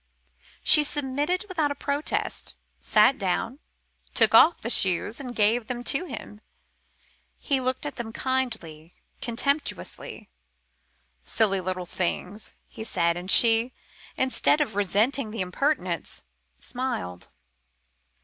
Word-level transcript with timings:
She 0.63 0.81
submitted 0.83 1.45
without 1.47 1.69
a 1.69 1.75
protest, 1.75 2.55
sat 2.79 3.19
down, 3.19 3.59
took 4.15 4.33
off 4.33 4.61
the 4.61 4.69
shoes, 4.71 5.19
and 5.19 5.35
gave 5.35 5.67
them 5.67 5.83
to 5.83 6.05
him. 6.05 6.41
He 7.37 7.61
looked 7.61 7.85
at 7.85 7.97
them 7.97 8.11
kindly, 8.11 8.95
contemptuously. 9.21 10.27
"Silly 11.23 11.61
little 11.61 11.85
things!" 11.85 12.55
he 12.67 12.83
said, 12.83 13.15
and 13.15 13.29
she, 13.29 13.73
instead 14.17 14.59
of 14.59 14.73
resenting 14.75 15.29
the 15.29 15.41
impertinence, 15.41 16.23
smiled. 16.59 17.27